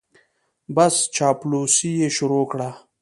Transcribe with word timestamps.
بس 0.75 0.95
چاپلوسي 1.15 1.91
یې 2.01 2.09
شروع 2.17 2.45
کړه. 2.51 2.69